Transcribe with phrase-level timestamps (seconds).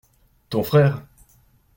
[0.49, 1.05] Ton frère.